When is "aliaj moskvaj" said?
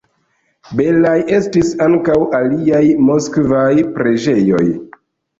2.37-3.67